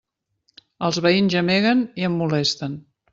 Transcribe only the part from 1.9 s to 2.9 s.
i em molesten.